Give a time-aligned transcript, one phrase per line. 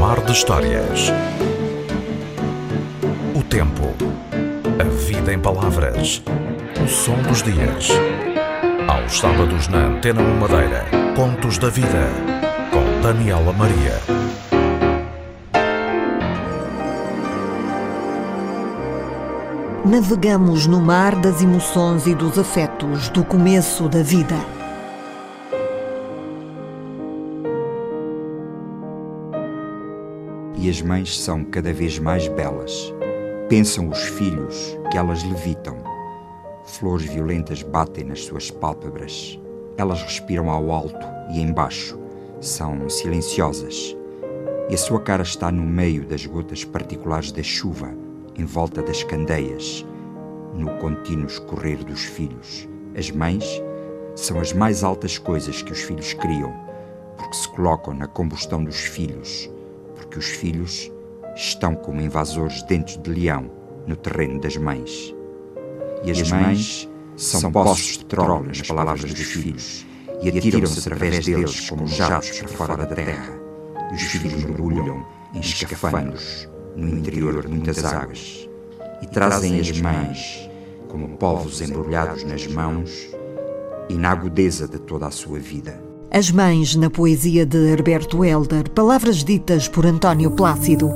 [0.00, 1.12] Mar de Histórias.
[3.34, 3.94] O tempo.
[4.80, 6.22] A vida em palavras.
[6.82, 7.90] O som dos dias.
[8.88, 10.86] Aos sábados na Antena 1 Madeira.
[11.14, 12.08] Contos da Vida.
[12.72, 14.00] Com Daniela Maria.
[19.84, 24.57] Navegamos no mar das emoções e dos afetos do começo da vida.
[30.78, 32.94] As mães são cada vez mais belas.
[33.48, 35.76] Pensam os filhos que elas levitam.
[36.64, 39.40] Flores violentas batem nas suas pálpebras.
[39.76, 41.04] Elas respiram ao alto
[41.34, 41.98] e embaixo.
[42.40, 43.96] São silenciosas.
[44.70, 47.92] E a sua cara está no meio das gotas particulares da chuva,
[48.38, 49.84] em volta das candeias,
[50.54, 52.68] no contínuo escorrer dos filhos.
[52.96, 53.44] As mães
[54.14, 56.54] são as mais altas coisas que os filhos criam,
[57.16, 59.50] porque se colocam na combustão dos filhos,
[60.08, 60.90] porque os filhos
[61.36, 63.50] estão como invasores dentes de leão
[63.86, 65.14] no terreno das mães.
[66.02, 69.86] E as, mães são poços de petróleo nas palavras dos filhos
[70.22, 73.38] e atiram-se através deles como jatos para fora da terra.
[73.90, 78.48] E os filhos mergulham em escafandros no interior de muitas águas
[79.02, 80.48] e trazem as mães
[80.88, 83.10] como povos embrulhados nas mãos
[83.90, 85.87] e na agudeza de toda a sua vida.
[86.10, 90.90] As Mães, na poesia de Herberto Helder, palavras ditas por António Plácido.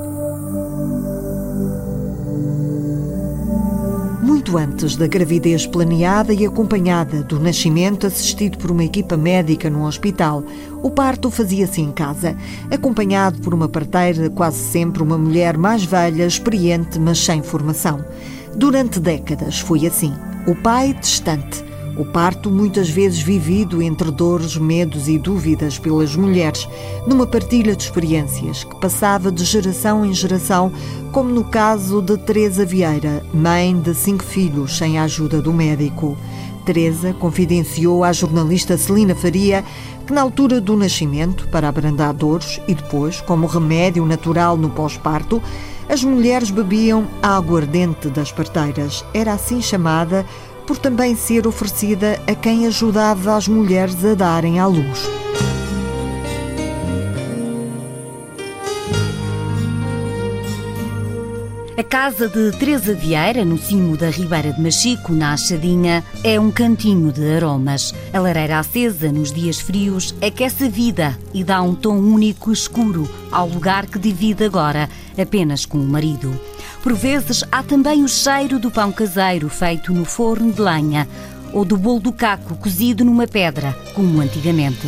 [4.23, 9.85] Muito antes da gravidez planeada e acompanhada do nascimento assistido por uma equipa médica no
[9.85, 10.43] hospital,
[10.81, 12.35] o parto fazia-se em casa,
[12.71, 18.03] acompanhado por uma parteira, quase sempre uma mulher mais velha, experiente, mas sem formação.
[18.55, 20.13] Durante décadas foi assim.
[20.47, 21.63] O pai distante,
[21.95, 26.67] o parto muitas vezes vivido entre dores, medos e dúvidas pelas mulheres,
[27.05, 30.71] numa partilha de experiências que passava de geração em geração,
[31.11, 36.17] como no caso de Teresa Vieira, mãe de cinco filhos sem a ajuda do médico.
[36.65, 39.63] Teresa confidenciou à jornalista Celina Faria
[40.07, 45.41] que na altura do nascimento, para abrandar dores e depois, como remédio natural no pós-parto,
[45.87, 49.05] as mulheres bebiam a aguardente das parteiras.
[49.13, 50.25] Era assim chamada
[50.65, 55.09] por também ser oferecida a quem ajudava as mulheres a darem à luz.
[61.75, 66.51] A casa de Teresa Vieira, no cimo da Ribeira de Machico, na Achadinha, é um
[66.51, 67.95] cantinho de aromas.
[68.13, 72.53] A lareira acesa nos dias frios aquece a vida e dá um tom único e
[72.53, 74.87] escuro ao lugar que divide agora
[75.21, 76.39] apenas com o marido.
[76.81, 81.07] Por vezes há também o cheiro do pão caseiro feito no forno de lenha
[81.53, 84.87] ou do bolo do caco cozido numa pedra, como antigamente.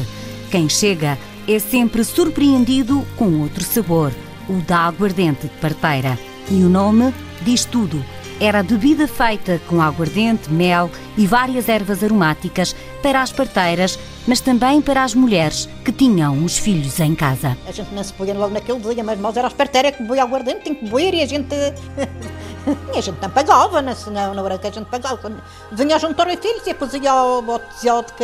[0.49, 4.11] Quem chega é sempre surpreendido com outro sabor,
[4.49, 6.17] o da aguardente de parteira.
[6.49, 7.13] E o nome
[7.43, 8.03] diz tudo.
[8.39, 13.97] Era bebida feita com aguardente, mel e várias ervas aromáticas para as parteiras,
[14.27, 17.57] mas também para as mulheres que tinham os filhos em casa.
[17.67, 20.61] A gente não se podia logo naquele dia, mas nós era parteiras que boi aguardente,
[20.61, 21.55] tem que boer e a gente.
[22.93, 25.31] e a gente não pagava, não, não, não era que a gente pagava.
[25.71, 28.23] Vinha juntar os filhos e depois ia ao boteado que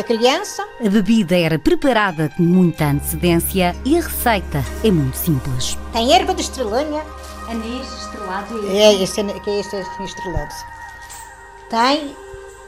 [0.00, 0.66] a criança.
[0.84, 5.78] A bebida era preparada com muita antecedência e a receita é muito simples.
[5.92, 7.02] Tem erva de estrelinha.
[7.48, 8.78] Anis estrelado e...
[8.78, 10.54] É, este, que é este estrelado.
[11.68, 12.14] Tem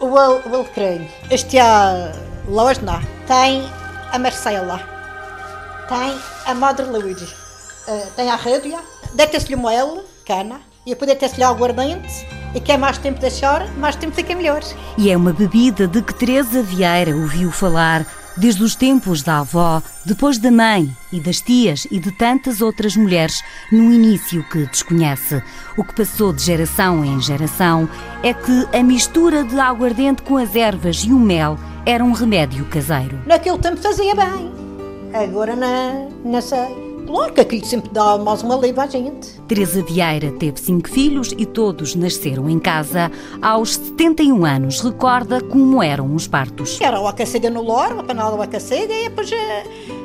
[0.04, 1.08] o, o alecrim.
[1.30, 2.12] Este é a
[2.48, 3.00] Losna.
[3.26, 3.62] Tem
[4.12, 4.80] a Marcela.
[5.88, 7.26] Tem a Madre Luísa.
[7.88, 8.78] Uh, tem a Rédia.
[9.14, 10.60] Deita-se-lhe uma L, cana.
[10.86, 14.62] E depois deita-se-lhe aguardente e quer mais tempo chora, mais tempo fica melhor.
[14.98, 19.82] E é uma bebida de que Teresa Vieira ouviu falar desde os tempos da avó,
[20.04, 25.42] depois da mãe e das tias e de tantas outras mulheres no início que desconhece.
[25.76, 27.88] O que passou de geração em geração
[28.22, 32.64] é que a mistura de aguardente com as ervas e o mel era um remédio
[32.66, 33.20] caseiro.
[33.26, 34.52] Naquele tempo fazia bem,
[35.12, 36.83] agora não, não sei.
[37.14, 39.40] Claro que aquilo sempre dá mais uma leva à gente.
[39.46, 43.08] Teresa Vieira teve cinco filhos e todos nasceram em casa.
[43.40, 46.80] Aos 71 anos, recorda como eram os partos.
[46.80, 49.30] Era o aquecida no loro, a panela aquecida, e depois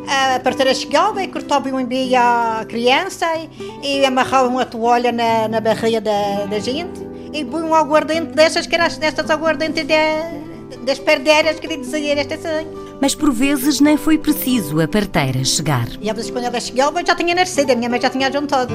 [0.08, 5.12] a, a parteira chegava e cortava um embi à criança e, e amarrava uma toalha
[5.12, 7.02] na, na barriga da, da gente
[7.34, 12.36] e põe um aguardente dessas que eram destas aguardentes de, das perdeiras que dizia esta
[12.36, 15.88] assim mas por vezes nem foi preciso a parteira chegar.
[16.02, 18.74] E às vezes quando ela chegava já tinha nascido, a minha mãe já tinha juntado.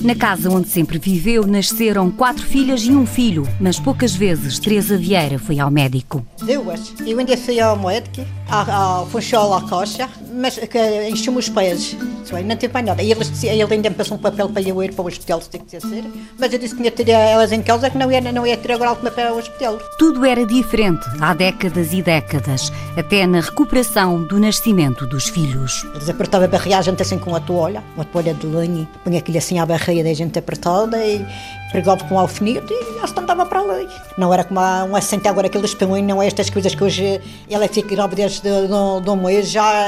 [0.00, 4.96] Na casa onde sempre viveu, nasceram quatro filhas e um filho, mas poucas vezes Teresa
[4.96, 6.24] Vieira foi ao médico.
[6.38, 6.94] Duas.
[7.04, 11.96] Eu ainda fui ao médico, ao funchal à coxa, mas que encheu-me os pés.
[12.44, 13.02] Não teve mais nada.
[13.02, 15.50] E ele, ele ainda me passou um papel para eu ir para o hospital, se
[15.50, 16.04] tem que ser.
[16.38, 18.72] Mas eu disse que tinha ter elas em causa, que não ia, não ia ter
[18.72, 19.78] agora alguma para o hospital.
[19.98, 25.86] Tudo era diferente há décadas e décadas, até na recuperação do nascimento dos filhos.
[25.94, 29.18] Eles apertavam a barriga a gente assim com a toalha, uma toalha de linha, punha
[29.18, 31.24] aquilo assim à barriga da gente apertada e
[31.70, 33.88] pregava com alfinete e eles andava para ali.
[34.16, 37.20] Não era como um assento agora que eles põem, não é estas coisas que hoje
[37.50, 38.68] ela fica grávida de, de,
[39.02, 39.86] de um mês, já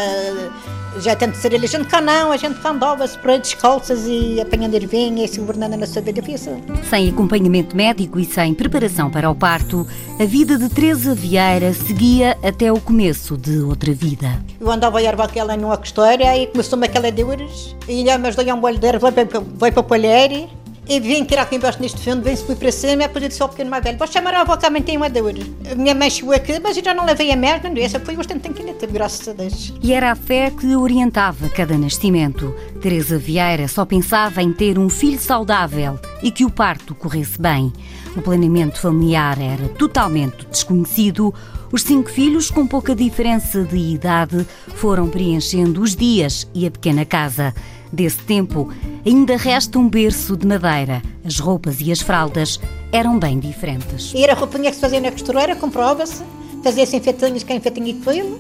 [0.99, 4.07] já tento ser ele, a gente cá não, a gente cá andava-se por aí descalças
[4.07, 6.63] e apanhando ervinha e se governando na sua vida assim.
[6.89, 9.87] Sem acompanhamento médico e sem preparação para o parto,
[10.19, 14.43] a vida de Teresa Vieira seguia até o começo de outra vida.
[14.61, 18.53] Eu andava a erva aquela numa costura e começou-me aquela de horas e me dei
[18.53, 20.49] um bolho de erva, vai para, para o palheiro
[20.91, 23.71] e vim tirar aqui embaixo neste fundo, vem-se para cima, depois eu disse ao pequeno
[23.71, 25.33] mais velho, vou chamar a avó também tem uma dor.
[25.71, 28.41] A minha mãe chegou aqui, mas eu já não levei a merda, essa foi bastante
[28.41, 29.73] tranquila, teve graças a Deus.
[29.81, 32.53] E era a fé que orientava cada nascimento.
[32.83, 37.73] Teresa Vieira só pensava em ter um filho saudável e que o parto corresse bem.
[38.17, 41.33] O planeamento familiar era totalmente desconhecido.
[41.71, 44.45] Os cinco filhos, com pouca diferença de idade,
[44.75, 47.55] foram preenchendo os dias e a pequena casa.
[47.93, 48.73] Desse tempo,
[49.05, 51.03] ainda resta um berço de madeira.
[51.25, 52.61] As roupas e as fraldas
[52.93, 54.13] eram bem diferentes.
[54.15, 56.23] E era a roupinha que se fazia na costureira, comprova-se,
[56.63, 58.39] fazia-se enfeitinhos com enfeitinho de pelo,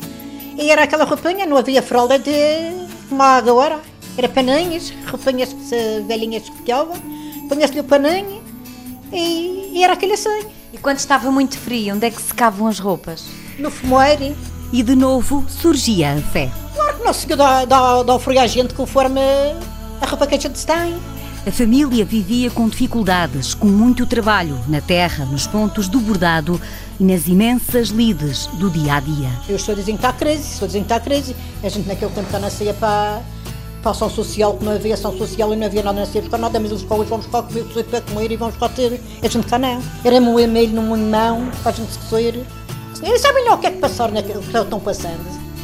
[0.56, 2.30] e era aquela roupinha, não havia fralda de
[3.08, 3.80] como agora.
[4.16, 5.54] Era paninhos, roupinhas
[6.06, 6.96] velhinhas que ficavam,
[7.48, 8.42] punha-se-lhe o paninho
[9.12, 10.46] e, e, era aquele assim.
[10.72, 13.24] E quando estava muito frio, onde é que secavam as roupas?
[13.58, 14.36] No fumeiro.
[14.72, 16.50] E de novo surgia a fé.
[17.04, 19.20] Nosso Senhor dá, dá, dá a gente conforme
[20.00, 20.94] a roupa que a gente tem.
[21.46, 26.60] A família vivia com dificuldades, com muito trabalho, na terra, nos pontos do bordado
[27.00, 29.30] e nas imensas lides do dia a dia.
[29.48, 31.34] Eu estou dizendo que está crise, estou dizendo que está crise.
[31.64, 33.22] A gente naquele tempo está ceia para,
[33.82, 36.22] para a ação social, que não havia ação social e não havia nada na ceia,
[36.22, 39.00] porque nada, mas os povos vamos cá comer para comer e vamos cá ter.
[39.22, 39.82] A gente cá não.
[40.04, 42.46] Era moer milho num limão para a gente se cozer.
[43.02, 45.20] Eles sabem lá o que é que passaram naquilo que estão passando.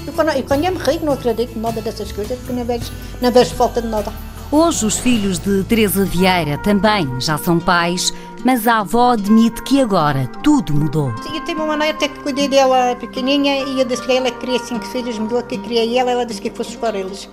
[0.07, 2.65] E quando, e quando eu me rio, não acredito em nada dessas coisas, porque não
[2.65, 2.91] vejo,
[3.21, 4.13] não vejo falta de nada.
[4.51, 9.81] Hoje, os filhos de Teresa Vieira também já são pais, mas a avó admite que
[9.81, 11.13] agora tudo mudou.
[11.35, 14.61] Eu tenho uma maneira até que cuidei dela pequenininha e eu disse que ela queria
[14.61, 17.29] cinco filhos, mudou que queria ela, ela disse que fosse para eles.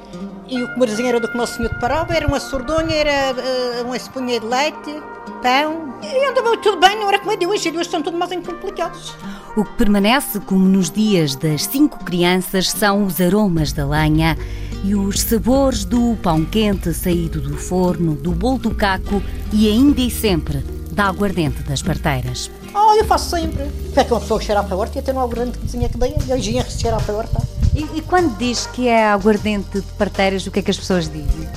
[0.47, 3.85] E o comerzinho era do que o nosso senhor parava, era uma sordonha, era uh,
[3.85, 5.01] uma esponha de leite,
[5.41, 5.93] pão.
[6.01, 9.15] E andava tudo bem, não era como é de hoje, hoje são tudo mais complicados.
[9.55, 14.37] O que permanece como nos dias das cinco crianças são os aromas da lenha
[14.83, 20.01] e os sabores do pão quente saído do forno, do bolo do caco e ainda
[20.01, 20.57] e sempre
[20.91, 22.51] da aguardente das parteiras.
[22.75, 23.63] Oh, eu faço sempre.
[23.95, 25.97] É que uma pessoa cheirar para a horta e ter um aguardente que desenha que
[25.97, 27.52] dei, e hoje ia cheirar para a horta.
[27.75, 31.09] E, e, quando diz que é aguardente de parteiras, o que é que as pessoas
[31.09, 31.49] dizem?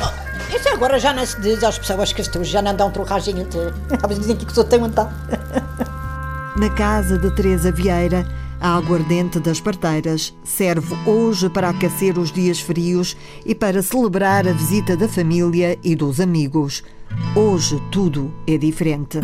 [0.00, 2.90] Oh, isso agora já não se diz às pessoas que estou, já não dão um
[2.90, 3.74] trocagem inteiro.
[4.04, 5.10] Eles dizem que sou tão então.
[6.56, 8.26] Na casa de Teresa Vieira,
[8.60, 14.52] a aguardente das parteiras serve hoje para aquecer os dias frios e para celebrar a
[14.52, 16.82] visita da família e dos amigos.
[17.34, 19.20] Hoje tudo é diferente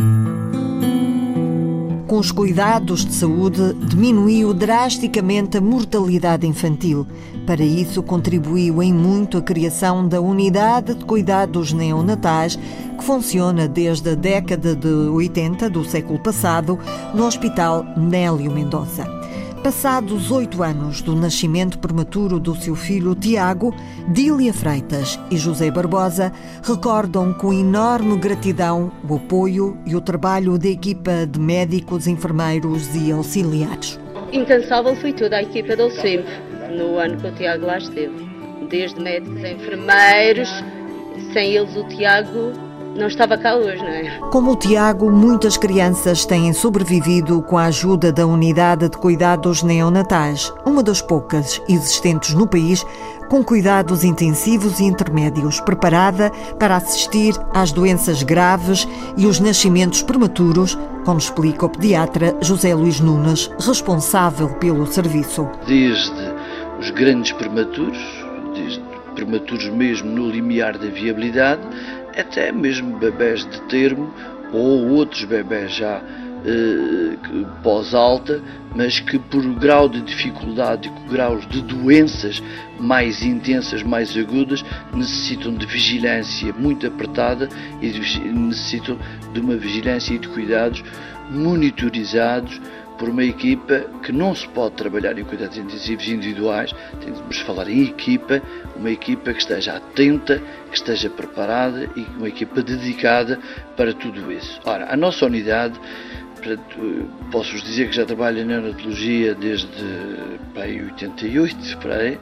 [2.11, 7.07] com os cuidados de saúde, diminuiu drasticamente a mortalidade infantil.
[7.47, 12.59] Para isso, contribuiu em muito a criação da Unidade de Cuidados Neonatais,
[12.97, 16.77] que funciona desde a década de 80 do século passado
[17.15, 19.20] no Hospital Nélio Mendonça.
[19.63, 23.75] Passados oito anos do nascimento prematuro do seu filho Tiago,
[24.11, 30.67] Dília Freitas e José Barbosa recordam com enorme gratidão o apoio e o trabalho da
[30.67, 33.99] equipa de médicos, enfermeiros e auxiliares.
[34.33, 36.25] Incansável foi toda a equipa do SEMP
[36.75, 38.15] no ano que o Tiago lá esteve.
[38.67, 40.49] Desde médicos enfermeiros,
[41.33, 42.51] sem eles o Tiago
[42.95, 44.19] não estava cá hoje, não é?
[44.31, 50.53] Como o Tiago, muitas crianças têm sobrevivido com a ajuda da Unidade de Cuidados Neonatais,
[50.65, 52.85] uma das poucas existentes no país,
[53.29, 56.29] com cuidados intensivos e intermédios, preparada
[56.59, 62.99] para assistir às doenças graves e os nascimentos prematuros, como explica o pediatra José Luís
[62.99, 65.47] Nunes, responsável pelo serviço.
[65.65, 66.33] Desde
[66.77, 67.97] os grandes prematuros,
[68.53, 68.81] desde
[69.15, 71.61] prematuros mesmo no limiar da viabilidade,
[72.21, 74.13] até mesmo bebés de termo
[74.53, 76.01] ou outros bebés já
[76.45, 77.17] eh,
[77.61, 78.41] pós-alta,
[78.75, 82.41] mas que por grau de dificuldade e graus de doenças
[82.79, 87.47] mais intensas, mais agudas, necessitam de vigilância muito apertada
[87.79, 88.97] e necessitam
[89.33, 90.83] de uma vigilância e de cuidados
[91.29, 92.59] monitorizados
[93.01, 96.71] por uma equipa que não se pode trabalhar em cuidados intensivos individuais,
[97.03, 98.39] temos de falar em equipa,
[98.75, 100.39] uma equipa que esteja atenta,
[100.69, 103.39] que esteja preparada e uma equipa dedicada
[103.75, 104.61] para tudo isso.
[104.65, 105.79] Ora, a nossa unidade,
[107.31, 109.67] posso-vos dizer que já trabalho em neonatologia desde
[110.53, 112.19] bem, 88, para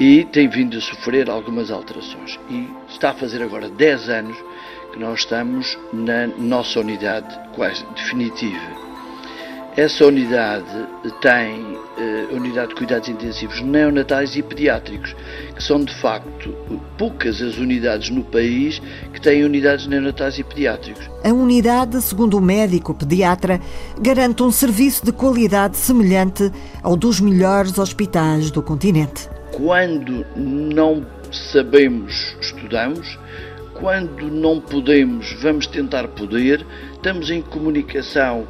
[0.00, 2.40] e tem vindo a sofrer algumas alterações.
[2.50, 4.36] E está a fazer agora 10 anos
[4.92, 8.87] que nós estamos na nossa unidade quase definitiva.
[9.78, 10.88] Essa unidade
[11.20, 15.14] tem uh, unidade de cuidados intensivos neonatais e pediátricos,
[15.54, 16.52] que são de facto
[16.98, 18.82] poucas as unidades no país
[19.12, 21.08] que têm unidades neonatais e pediátricos.
[21.22, 23.60] A unidade, segundo o médico pediatra,
[24.00, 26.50] garante um serviço de qualidade semelhante
[26.82, 29.30] ao dos melhores hospitais do continente.
[29.52, 33.16] Quando não sabemos, estudamos.
[33.74, 36.66] Quando não podemos, vamos tentar poder.
[36.96, 38.44] Estamos em comunicação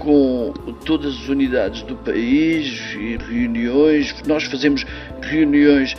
[0.00, 0.52] com
[0.84, 4.14] todas as unidades do país e reuniões.
[4.26, 4.84] Nós fazemos
[5.22, 5.94] reuniões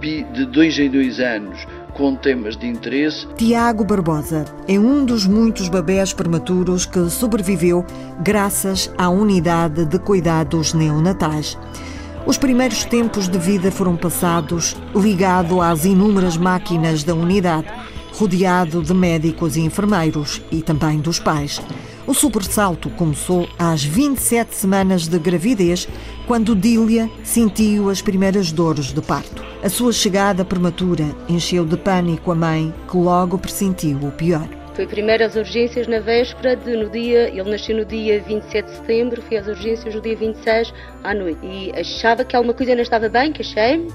[0.00, 3.26] de dois em dois anos com temas de interesse.
[3.36, 7.84] Tiago Barbosa é um dos muitos bebés prematuros que sobreviveu
[8.20, 11.56] graças à unidade de cuidados neonatais.
[12.26, 17.68] Os primeiros tempos de vida foram passados ligado às inúmeras máquinas da unidade,
[18.14, 21.60] rodeado de médicos e enfermeiros e também dos pais.
[22.06, 25.88] O sobressalto começou às 27 semanas de gravidez,
[26.26, 29.42] quando Dília sentiu as primeiras dores de parto.
[29.62, 34.46] A sua chegada prematura encheu de pânico a mãe, que logo pressentiu o pior.
[34.74, 38.76] Foi primeiro às urgências na véspera, de, no dia, ele nasceu no dia 27 de
[38.76, 41.38] setembro, fui às urgências no dia 26 à noite.
[41.42, 43.92] E achava que alguma coisa não estava bem, que achei-me, eh,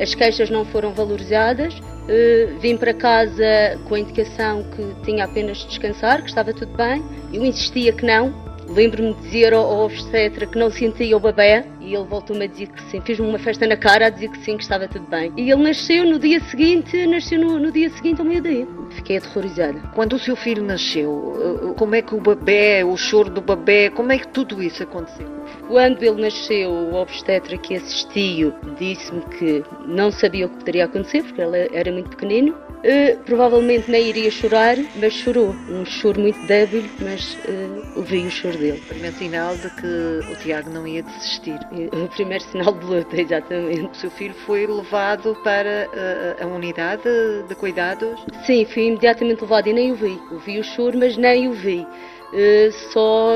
[0.00, 1.74] as queixas não foram valorizadas.
[2.08, 6.76] Eh, vim para casa com a indicação que tinha apenas de descansar, que estava tudo
[6.76, 7.04] bem.
[7.32, 8.49] Eu insistia que não.
[8.70, 12.68] Lembro-me de dizer ao, obstetra que não sentia o bebê e ele voltou-me a dizer
[12.68, 13.00] que sim.
[13.00, 15.32] Fiz-me uma festa na cara a dizer que sim, que estava tudo bem.
[15.36, 18.66] E ele nasceu no dia seguinte, nasceu no, no dia seguinte ao meio-dia.
[18.90, 19.80] Fiquei aterrorizada.
[19.94, 23.90] Quando o seu filho nasceu, eh, como é que o bebê, o choro do bebê,
[23.90, 25.26] como é que tudo isso aconteceu?
[25.66, 31.22] Quando ele nasceu, o obstetra que assistiu disse-me que não sabia o que poderia acontecer,
[31.22, 32.54] porque ele era muito pequenino.
[32.80, 35.54] Uh, provavelmente nem iria chorar, mas chorou.
[35.68, 38.82] Um choro muito débil, mas uh, ouvi o choro dele.
[38.88, 41.58] Primeiro sinal de que o Tiago não ia desistir.
[41.92, 43.90] O primeiro sinal de luta, exatamente.
[43.92, 47.02] O seu filho foi levado para uh, a unidade
[47.46, 48.18] de cuidados?
[48.46, 50.18] Sim, fui imediatamente levado e nem o vi.
[50.32, 51.86] Ouvi o choro, mas nem o vi.
[52.32, 53.34] Uh, só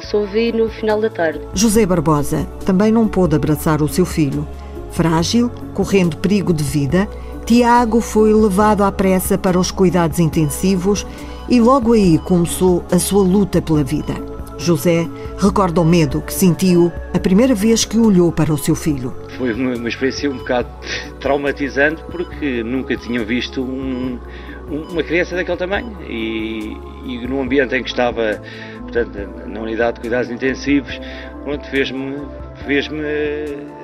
[0.00, 1.40] só vi no final da tarde.
[1.54, 4.46] José Barbosa também não pôde abraçar o seu filho.
[4.92, 7.08] Frágil, correndo perigo de vida,
[7.50, 11.04] Tiago foi levado à pressa para os cuidados intensivos
[11.48, 14.14] e logo aí começou a sua luta pela vida.
[14.56, 19.12] José recorda o medo que sentiu a primeira vez que olhou para o seu filho.
[19.36, 20.68] Foi uma, uma experiência um bocado
[21.18, 24.20] traumatizante porque nunca tinham visto um,
[24.70, 28.40] uma criança daquele tamanho e, e no ambiente em que estava
[28.82, 31.00] portanto, na unidade de cuidados intensivos,
[31.68, 32.14] fez-me
[32.64, 33.79] fez-me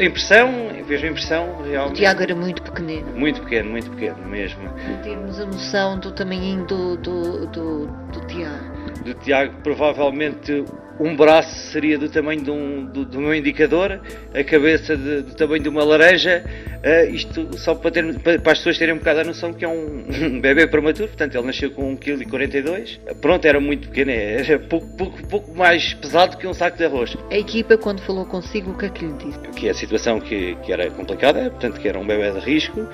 [0.00, 0.50] a impressão,
[0.86, 1.96] fez-me impressão realmente.
[1.96, 3.06] O Tiago era muito pequenino.
[3.14, 4.68] Muito pequeno, muito pequeno mesmo.
[5.02, 9.02] Temos a noção do tamanho do, do, do, do Tiago.
[9.04, 10.64] Do Tiago, provavelmente
[11.00, 14.00] um braço seria do tamanho de um, do, do meu indicador,
[14.34, 16.44] a cabeça de, do tamanho de uma laranja.
[16.84, 19.64] Uh, isto só para, ter, para, para, as pessoas terem um bocado a noção que
[19.64, 23.14] é um, um bebê prematuro, portanto ele nasceu com 1,42 kg.
[23.14, 27.16] Pronto, era muito pequeno, era pouco, pouco, pouco mais pesado que um saco de arroz.
[27.30, 29.38] A equipa, quando falou consigo, o que é que lhe disse?
[29.56, 32.86] Que a situação que, que era complicada, portanto que era um bebê de risco,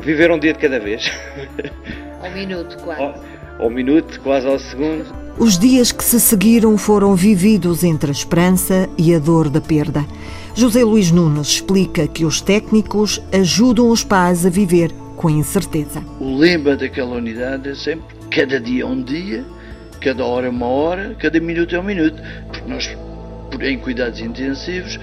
[0.00, 1.10] viver um dia de cada vez.
[2.22, 3.29] Ao minuto, quase.
[3.60, 5.04] Ao, minuto, quase ao segundo.
[5.38, 10.04] Os dias que se seguiram foram vividos entre a esperança e a dor da perda.
[10.54, 16.02] José Luís Nunes explica que os técnicos ajudam os pais a viver com incerteza.
[16.18, 19.44] O lema daquela unidade é sempre cada dia é um dia,
[20.00, 22.22] cada hora é uma hora, cada minuto é um minuto.
[22.46, 22.96] Porque nós,
[23.60, 24.98] em cuidados intensivos,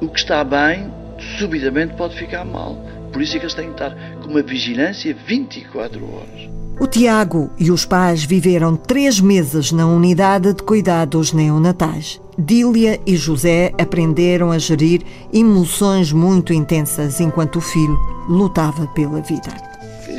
[0.00, 0.90] o que está bem,
[1.38, 2.74] subitamente pode ficar mal.
[3.12, 6.59] Por isso é que eles têm que estar com uma vigilância 24 horas.
[6.80, 12.18] O Tiago e os pais viveram três meses na unidade de cuidados neonatais.
[12.38, 19.52] Dília e José aprenderam a gerir emoções muito intensas enquanto o filho lutava pela vida.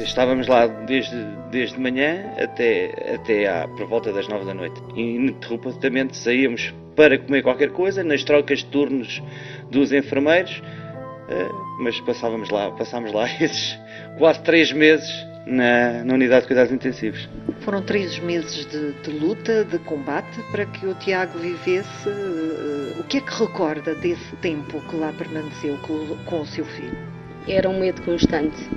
[0.04, 1.16] estávamos lá desde,
[1.50, 4.80] desde manhã até, até à, por volta das nove da noite.
[4.96, 9.20] Ininterruptamente saíamos para comer qualquer coisa, nas trocas de turnos
[9.72, 10.62] dos enfermeiros,
[11.28, 11.50] eh,
[11.80, 13.80] mas passávamos lá, passámos lá esses
[14.20, 17.28] quase três meses na, na unidade de cuidados intensivos.
[17.62, 22.10] Foram três meses de, de, luta, de combate, para que o Tiago vivesse.
[22.10, 26.66] Uh, o que é que recorda desse tempo que lá permaneceu com, com o seu
[26.66, 26.98] filho?
[27.48, 28.70] Era um medo constante.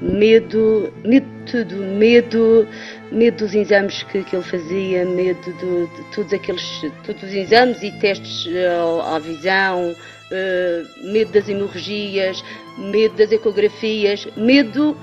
[0.00, 2.66] Medo, medo de tudo, medo,
[3.12, 7.82] medo dos exames que, que ele fazia, medo de, de, todos aqueles, todos os exames
[7.82, 12.42] e testes à, à visão, uh, medo das hemorragias,
[12.78, 14.96] medo das ecografias, medo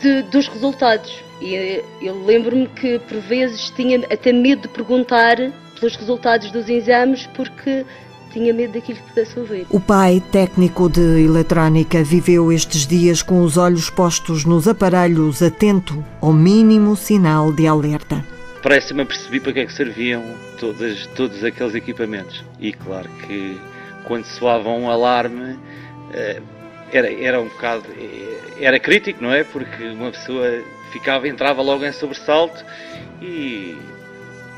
[0.00, 1.22] de, dos resultados.
[1.40, 5.36] E eu lembro-me que por vezes tinha até medo de perguntar
[5.78, 7.84] pelos resultados dos exames porque
[8.32, 9.66] tinha medo daquilo que pudesse ouvir.
[9.70, 16.04] O pai, técnico de eletrónica, viveu estes dias com os olhos postos nos aparelhos, atento
[16.20, 18.24] ao mínimo sinal de alerta.
[18.62, 20.22] Parece-me perceber para que é que serviam
[20.58, 22.44] todos, todos aqueles equipamentos.
[22.60, 23.58] E claro que
[24.04, 25.58] quando soava um alarme,
[26.12, 26.40] eh,
[26.92, 27.84] era, era um bocado.
[28.60, 29.44] Era crítico, não é?
[29.44, 32.64] Porque uma pessoa ficava, entrava logo em sobressalto
[33.20, 33.76] e.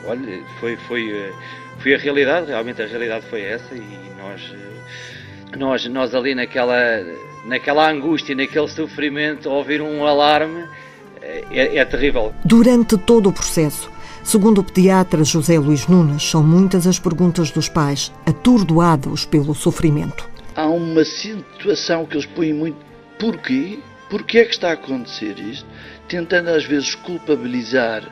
[0.04, 1.32] Olha, foi, foi,
[1.78, 3.84] foi a realidade, realmente a realidade foi essa e
[4.18, 4.54] nós,
[5.56, 6.76] nós, nós ali naquela,
[7.46, 10.64] naquela angústia, naquele sofrimento, ouvir um alarme
[11.52, 12.34] é, é terrível.
[12.44, 13.90] Durante todo o processo,
[14.24, 20.31] Segundo o pediatra José Luís Nunes, são muitas as perguntas dos pais, atordoados pelo sofrimento
[20.54, 22.78] há uma situação que eles põem muito.
[23.18, 23.78] Porquê?
[24.10, 25.66] Porquê é que está a acontecer isto?
[26.08, 28.02] Tentando às vezes culpabilizar,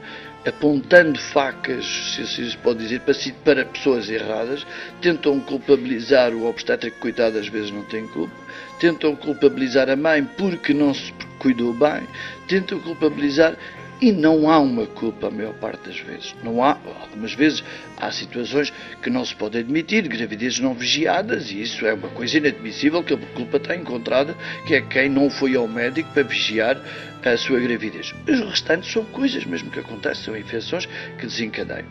[0.46, 4.66] apontando facas, se assim se pode dizer, para, para pessoas erradas,
[5.02, 8.32] tentam culpabilizar o obstétrico, coitado, às vezes não tem culpa,
[8.78, 12.06] tentam culpabilizar a mãe porque não se cuidou bem,
[12.48, 13.54] tentam culpabilizar
[14.00, 16.34] e não há uma culpa a maior parte das vezes.
[16.42, 17.62] Não há, algumas vezes
[17.98, 22.38] há situações que não se pode admitir, gravidezes não vigiadas, e isso é uma coisa
[22.38, 24.34] inadmissível que a culpa está encontrada,
[24.66, 26.80] que é quem não foi ao médico para vigiar
[27.22, 28.14] a sua gravidez.
[28.26, 30.86] Os restantes são coisas mesmo que acontecem, são infecções
[31.18, 31.86] que desencadeiam.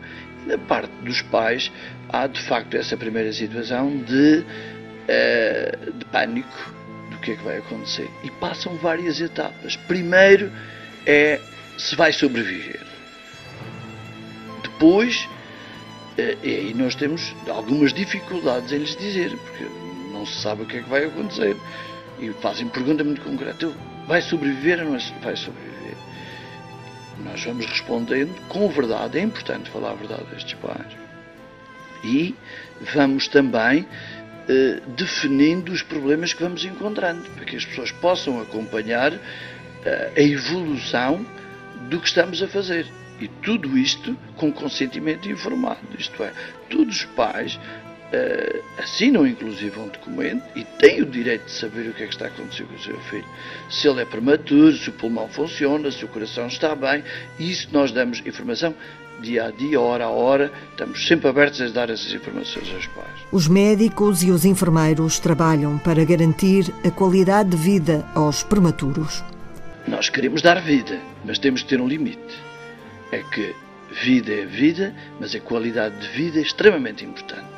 [0.46, 1.70] Na parte dos pais
[2.08, 4.44] há de facto essa primeira situação de,
[5.06, 6.74] uh, de pânico
[7.10, 8.08] do que é que vai acontecer.
[8.24, 9.76] E passam várias etapas.
[9.76, 10.50] Primeiro
[11.06, 11.38] é
[11.80, 12.80] se vai sobreviver.
[14.62, 15.28] Depois,
[16.18, 19.64] eh, e aí nós temos algumas dificuldades em lhes dizer, porque
[20.12, 21.56] não se sabe o que é que vai acontecer.
[22.18, 23.72] E fazem pergunta muito concreta:
[24.06, 25.96] vai sobreviver ou não vai sobreviver?
[27.24, 30.96] Nós vamos respondendo com verdade, é importante falar a verdade a estes pais.
[32.02, 32.34] E
[32.94, 33.86] vamos também
[34.48, 39.12] eh, definindo os problemas que vamos encontrando, para que as pessoas possam acompanhar
[39.84, 41.24] eh, a evolução
[41.90, 42.86] do que estamos a fazer.
[43.20, 45.80] E tudo isto com consentimento informado.
[45.98, 46.32] Isto é,
[46.70, 51.92] todos os pais uh, assinam inclusive um documento e têm o direito de saber o
[51.92, 53.26] que é que está acontecendo com o seu filho.
[53.68, 57.04] Se ele é prematuro, se o pulmão funciona, se o coração está bem.
[57.38, 58.74] Isso nós damos informação
[59.20, 63.20] dia a dia, hora a hora, estamos sempre abertos a dar essas informações aos pais.
[63.30, 69.22] Os médicos e os enfermeiros trabalham para garantir a qualidade de vida aos prematuros.
[69.86, 72.38] Nós queremos dar vida, mas temos que ter um limite.
[73.12, 73.54] É que
[74.02, 77.48] vida é vida, mas a qualidade de vida é extremamente importante.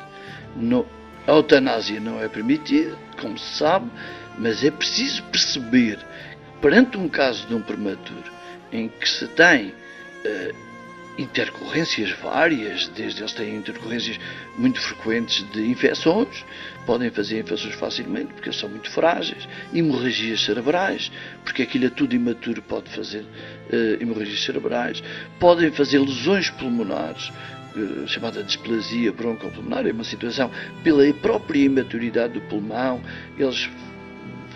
[0.55, 0.85] No,
[1.27, 3.89] a eutanásia não é permitida, como se sabe,
[4.37, 8.31] mas é preciso perceber que perante um caso de um prematuro
[8.71, 10.72] em que se tem uh,
[11.17, 14.19] intercorrências várias, desde eles têm intercorrências
[14.57, 16.43] muito frequentes de infecções,
[16.85, 21.11] podem fazer infecções facilmente, porque eles são muito frágeis, hemorragias cerebrais,
[21.43, 25.03] porque aquilo é tudo imaturo pode fazer uh, hemorragias cerebrais,
[25.39, 27.29] podem fazer lesões pulmonares,
[27.75, 30.49] uh, chamada displasia broncopulmonar, é uma situação
[30.83, 33.01] pela própria imaturidade do pulmão,
[33.37, 33.69] eles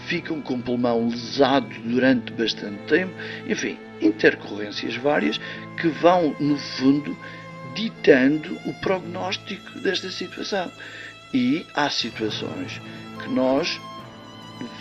[0.08, 3.13] ficam com o pulmão lesado durante bastante tempo,
[3.48, 5.38] enfim, intercorrências várias
[5.80, 7.15] que vão, no fundo,
[7.76, 10.72] ditando o prognóstico desta situação.
[11.34, 12.82] E há situações
[13.22, 13.80] que nós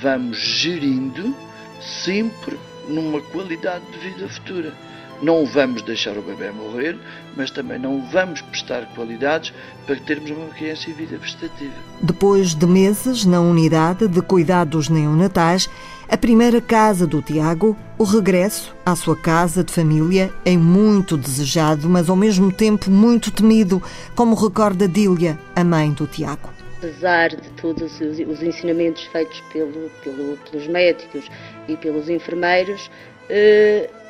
[0.01, 1.37] vamos gerindo
[1.81, 2.57] sempre
[2.89, 4.73] numa qualidade de vida futura.
[5.23, 6.97] Não vamos deixar o bebê morrer,
[7.37, 9.53] mas também não vamos prestar qualidades
[9.87, 11.73] para termos uma criança em vida vegetativa.
[12.03, 15.71] Depois de meses na unidade de cuidados neonatais,
[16.09, 21.89] a primeira casa do Tiago, o regresso à sua casa de família é muito desejado,
[21.89, 23.83] mas ao mesmo tempo muito temido,
[24.15, 26.51] como recorda Dília, a mãe do Tiago.
[26.79, 31.25] apesar de todos os, os ensinamentos feitos pelo, pelo, pelos médicos
[31.67, 32.91] e pelos enfermeiros,
[33.31, 34.06] uh,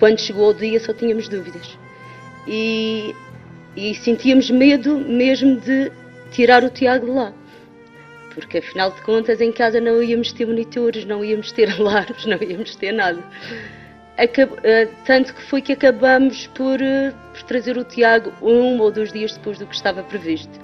[0.00, 1.78] quando chegou o dia só tínhamos dúvidas.
[2.48, 3.14] E,
[3.76, 5.92] e sentíamos medo mesmo de
[6.32, 7.32] tirar o Tiago de lá.
[8.34, 12.38] Porque afinal de contas em casa não íamos ter monitores, não íamos ter alarmes, não
[12.42, 13.22] íamos ter nada.
[14.16, 14.58] Acab uh,
[15.04, 19.34] tanto que foi que acabamos por, uh, por trazer o Tiago um ou dois dias
[19.34, 20.58] depois do que estava previsto.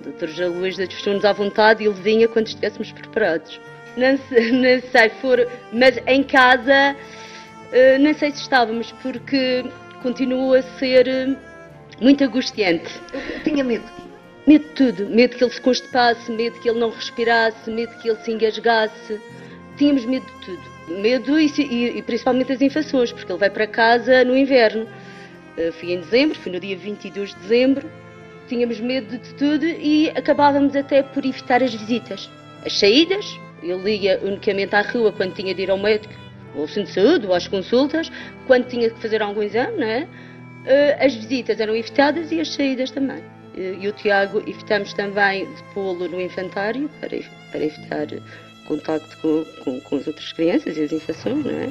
[0.00, 0.26] O Dr.
[0.26, 3.60] José deixou-nos à vontade e ele vinha quando estivéssemos preparados.
[3.96, 6.96] Não sei, não sei for, mas em casa
[7.72, 9.64] uh, não sei se estávamos, porque
[10.02, 11.36] continuou a ser
[12.00, 13.00] muito angustiante.
[13.12, 13.84] Eu tinha medo.
[14.46, 15.08] Medo de tudo.
[15.08, 19.20] Medo que ele se constipasse, medo que ele não respirasse, medo que ele se engasgasse.
[19.76, 21.00] Tínhamos medo de tudo.
[21.00, 24.86] Medo e, e, e principalmente das infecções, porque ele vai para casa no inverno.
[25.56, 27.90] Uh, fui em dezembro, fui no dia 22 de dezembro.
[28.48, 32.28] Tínhamos medo de tudo e acabávamos até por evitar as visitas.
[32.66, 36.12] As saídas, eu ia unicamente à rua quando tinha de ir ao médico,
[36.56, 38.10] ao centro de saúde, ou às consultas,
[38.46, 40.02] quando tinha que fazer algum exame, não é?
[40.62, 43.22] Uh, as visitas eram evitadas e as saídas também.
[43.56, 47.18] Eh, e o Tiago evitamos também de pô-lo no infantário para,
[47.50, 48.06] para evitar
[48.66, 51.70] contacto com, com, com, as outras crianças e as infecções, não é?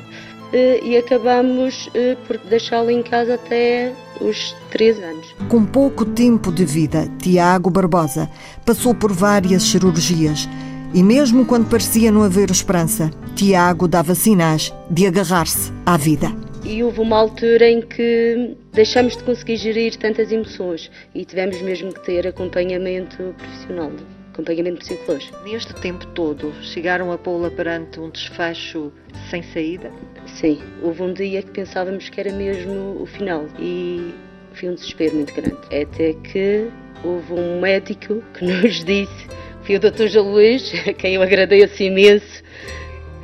[0.53, 5.35] Eh, e acabamos eh, por deixá-lo em casa até os 3 anos.
[5.49, 8.29] Com pouco tempo de vida, Tiago Barbosa
[8.65, 10.47] passou por várias cirurgias
[10.93, 16.31] e mesmo quando parecia não haver esperança, Tiago dava sinais de agarrar-se à vida
[16.63, 21.93] e houve uma altura em que deixamos de conseguir gerir tantas emoções e tivemos mesmo
[21.93, 23.91] que ter acompanhamento profissional,
[24.31, 25.37] acompanhamento psicológico.
[25.43, 28.91] Neste tempo todo, chegaram a pô-la perante um desfecho
[29.29, 29.91] sem saída?
[30.27, 34.13] Sim, houve um dia que pensávamos que era mesmo o final e
[34.53, 35.57] foi um desespero muito grande.
[35.65, 36.69] Até que
[37.03, 39.27] houve um médico que nos disse,
[39.63, 40.07] foi o Dr.
[40.07, 42.43] João Luís, a quem eu agradeço imenso,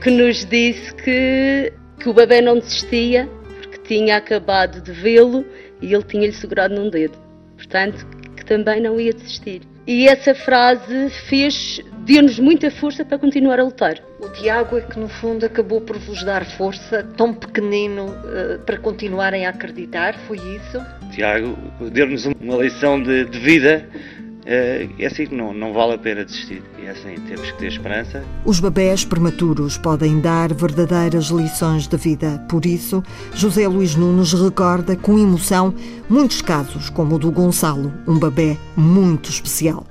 [0.01, 3.27] que nos disse que que o bebê não desistia
[3.61, 5.45] porque tinha acabado de vê-lo
[5.81, 7.17] e ele tinha-lhe segurado num dedo.
[7.55, 9.61] Portanto, que também não ia desistir.
[9.85, 13.97] E essa frase fez, deu-nos muita força para continuar a lutar.
[14.19, 18.77] O Tiago é que, no fundo, acabou por vos dar força, tão pequenino, uh, para
[18.77, 20.81] continuarem a acreditar, foi isso?
[21.11, 21.57] Tiago
[21.91, 24.16] deu-nos uma lição de, de vida eh,
[24.49, 26.63] é assim que não, não vale a pena desistir.
[26.79, 28.23] E é assim, temos que ter esperança.
[28.45, 32.39] Os bebés prematuros podem dar verdadeiras lições de vida.
[32.49, 35.75] Por isso, José Luís Nunes recorda com emoção
[36.09, 39.85] muitos casos, como o do Gonçalo, um bebê muito especial.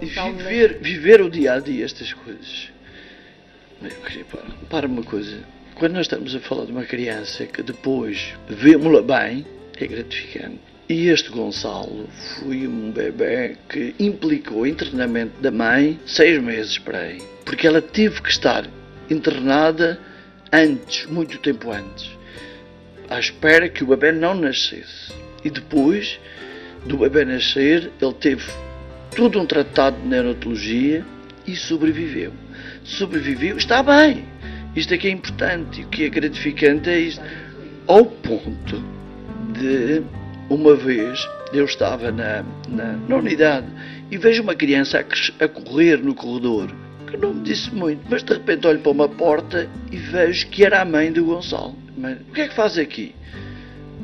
[0.00, 2.70] Viver, viver o dia a dia estas coisas.
[3.82, 4.24] Eu queria
[4.70, 5.38] para uma coisa.
[5.74, 9.44] Quando nós estamos a falar de uma criança que depois vemos-la bem,
[9.76, 10.77] é gratificante.
[10.88, 12.08] E este Gonçalo
[12.40, 17.22] foi um bebê que implicou internamento da mãe seis meses para aí.
[17.44, 18.66] Porque ela teve que estar
[19.10, 20.00] internada
[20.50, 22.10] antes, muito tempo antes,
[23.10, 25.12] à espera que o bebê não nascesse.
[25.44, 26.18] E depois
[26.86, 28.50] do bebê nascer, ele teve
[29.14, 31.04] todo um tratado de neonatologia
[31.46, 32.32] e sobreviveu.
[32.82, 34.24] Sobreviveu, está bem.
[34.74, 35.82] Isto aqui é importante.
[35.82, 37.22] E o que é gratificante é isto.
[37.86, 38.82] Ao ponto
[39.52, 40.02] de
[40.50, 43.66] uma vez eu estava na, na, na unidade
[44.10, 46.70] e vejo uma criança a, a, correr no corredor,
[47.06, 50.64] que não me disse muito, mas de repente olho para uma porta e vejo que
[50.64, 51.74] era a mãe do Gonçalo.
[51.96, 53.14] Mas, o que é que faz aqui?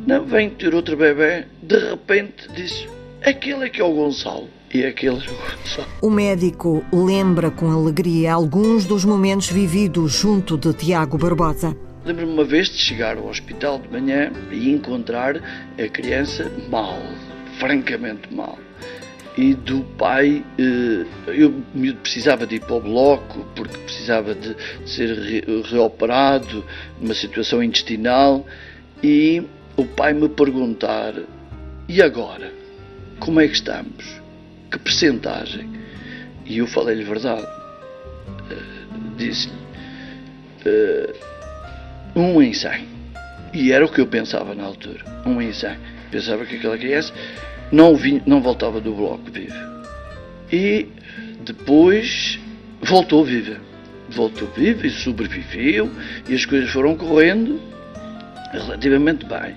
[0.06, 1.46] Não, vem ter outro bebê.
[1.62, 2.88] De repente disse:
[3.24, 4.48] aquele é que é o Gonçalo.
[4.72, 5.88] E aquele é o Gonçalo.
[6.02, 11.76] O médico lembra com alegria alguns dos momentos vividos junto de Tiago Barbosa.
[12.04, 16.98] Lembro-me uma vez de chegar ao hospital de manhã e encontrar a criança mal,
[17.58, 18.58] francamente mal.
[19.38, 21.62] E do pai, eh, eu
[22.02, 24.54] precisava de ir para o bloco porque precisava de
[24.86, 26.62] ser reoperado
[27.00, 28.46] numa situação intestinal
[29.02, 29.42] e
[29.74, 31.14] o pai me perguntar:
[31.88, 32.52] e agora?
[33.18, 34.20] Como é que estamos?
[34.70, 35.70] Que percentagem?
[36.44, 37.46] E eu falei-lhe verdade.
[38.50, 39.54] Eh, disse-lhe
[40.66, 41.14] eh,
[42.14, 42.86] um cem.
[43.52, 45.76] E era o que eu pensava na altura, um cem.
[46.10, 47.12] Pensava que aquela criança
[47.72, 49.54] não, vinha, não voltava do bloco vivo.
[50.52, 50.88] E
[51.44, 52.38] depois
[52.80, 53.56] voltou viva.
[54.08, 55.90] Voltou viva e sobreviveu
[56.28, 57.60] e as coisas foram correndo
[58.52, 59.56] relativamente bem.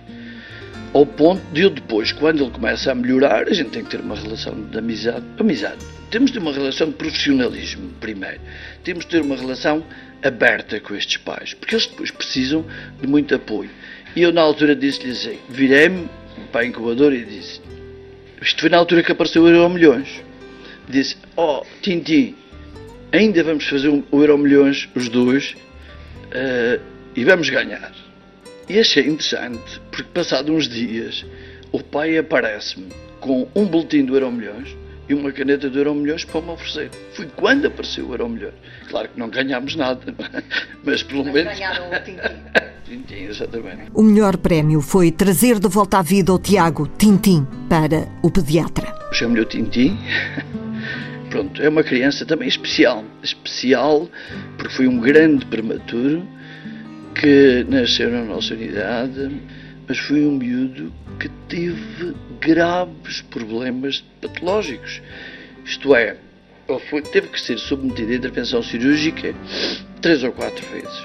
[0.93, 3.99] Ao ponto de eu depois, quando ele começa a melhorar, a gente tem que ter
[3.99, 5.23] uma relação de amizade.
[5.37, 5.77] Amizade.
[6.09, 8.39] Temos de ter uma relação de profissionalismo, primeiro.
[8.83, 9.83] Temos de ter uma relação
[10.23, 12.65] aberta com estes pais, porque eles depois precisam
[12.99, 13.69] de muito apoio.
[14.15, 16.09] E eu, na altura, disse-lhe assim: virei-me
[16.51, 17.61] para a incubadora e disse:
[18.41, 20.21] Isto foi na altura que apareceu o Euro Milhões.
[20.89, 22.35] Disse: oh, Tintim,
[23.11, 25.55] ainda vamos fazer o Euro Milhões, os dois,
[26.31, 26.81] uh,
[27.15, 27.93] e vamos ganhar.
[28.69, 31.25] E achei interessante, porque passado uns dias,
[31.71, 32.87] o pai aparece-me
[33.19, 34.75] com um boletim do Euro Milhões
[35.09, 36.91] e uma caneta do Euro Milhões para me oferecer.
[37.13, 38.53] Foi quando apareceu o Euro Milhões.
[38.89, 40.01] Claro que não ganhámos nada,
[40.33, 40.43] é?
[40.83, 41.53] mas pelo mas menos...
[41.53, 42.17] ganharam o Tintim.
[42.87, 43.91] Tintim, exatamente.
[43.93, 48.93] O melhor prémio foi trazer de volta à vida o Tiago Tintim para o pediatra.
[49.11, 49.97] Chamo-lhe o Tintim.
[51.29, 53.03] Pronto, é uma criança também especial.
[53.21, 54.09] Especial
[54.57, 56.25] porque foi um grande prematuro
[57.13, 59.31] que nasceu na nossa unidade,
[59.87, 65.01] mas foi um miúdo que teve graves problemas patológicos.
[65.65, 66.17] Isto é,
[66.67, 69.33] ele foi, teve que ser submetido a intervenção cirúrgica
[70.01, 71.03] três ou quatro vezes.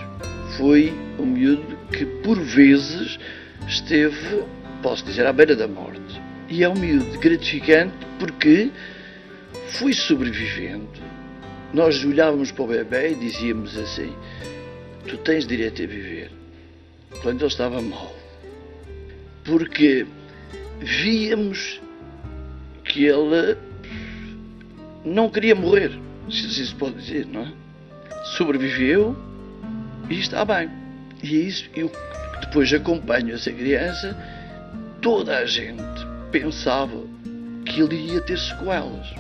[0.57, 3.19] Foi um miúdo que, por vezes,
[3.67, 4.43] esteve,
[4.83, 6.21] posso dizer, à beira da morte.
[6.49, 8.71] E é um miúdo gratificante porque
[9.69, 11.01] foi sobrevivendo.
[11.73, 14.13] Nós olhávamos para o bebê e dizíamos assim:
[15.09, 16.31] Tu tens direito a viver.
[17.23, 18.22] Quando ele estava mal.
[19.45, 20.07] Porque
[20.81, 21.81] víamos
[22.85, 23.57] que ele
[25.05, 25.91] não queria morrer,
[26.31, 27.53] se assim se pode dizer, não é?
[28.37, 29.17] Sobreviveu
[30.09, 30.71] e está bem.
[31.23, 31.91] E é isso, eu
[32.41, 34.17] depois acompanho essa criança,
[35.01, 35.83] toda a gente
[36.31, 37.03] pensava
[37.65, 39.15] que ele ia ter sequelas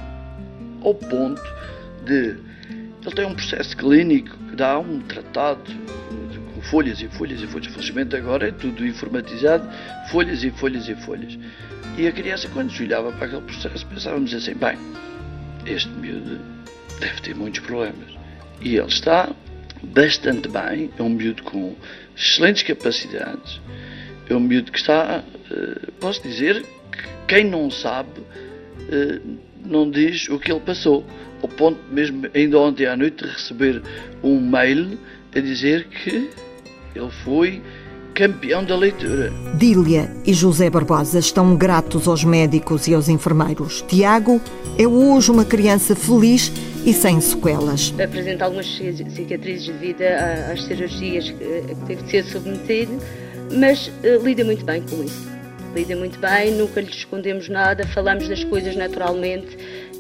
[0.82, 1.42] ao ponto
[2.04, 2.37] de
[3.04, 5.61] ele tem um processo clínico que dá um tratado
[6.62, 7.66] folhas e folhas e folhas.
[7.66, 9.68] Felizmente agora é tudo informatizado,
[10.11, 11.38] folhas e folhas e folhas.
[11.96, 14.79] E a criança, quando se olhava para aquele processo, pensávamos assim: bem,
[15.66, 16.40] este miúdo
[17.01, 18.11] deve ter muitos problemas.
[18.61, 19.35] E ele está
[19.83, 21.75] bastante bem, é um miúdo com
[22.16, 23.61] excelentes capacidades,
[24.29, 28.20] é um miúdo que está, eh, posso dizer, que quem não sabe
[28.88, 29.20] eh,
[29.64, 31.05] não diz o que ele passou.
[31.42, 33.83] Ao ponto, mesmo ainda ontem à noite, de receber
[34.22, 34.96] um mail
[35.35, 36.31] a dizer que
[36.94, 37.62] ele foi
[38.14, 39.33] campeão da leitura.
[39.55, 43.83] Dília e José Barbosa estão gratos aos médicos e aos enfermeiros.
[43.88, 44.40] Tiago
[44.78, 46.52] é hoje uma criança feliz
[46.85, 47.94] e sem sequelas.
[48.02, 52.98] Apresenta algumas cicatrizes devido às cirurgias que teve de ser submetido,
[53.59, 55.33] mas uh, lida muito bem com isso
[55.74, 59.57] lida muito bem, nunca lhe escondemos nada, falamos das coisas naturalmente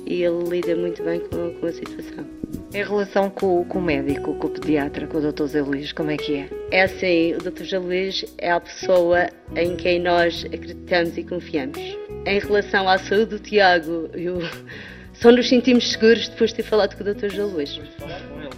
[0.06, 2.41] e ele lida muito bem com, com a situação.
[2.74, 5.44] Em relação com, com, o médico, com o pediatra, com o Dr.
[5.44, 6.48] Zé Luís, como é que é?
[6.70, 7.64] É assim, o Dr.
[7.64, 11.78] Zé Luís é a pessoa em quem nós acreditamos e confiamos.
[12.26, 14.40] Em relação à saúde do Tiago, eu,
[15.12, 17.30] só nos sentimos seguros depois de ter falado com o Dr.
[17.30, 17.80] Zé Luís.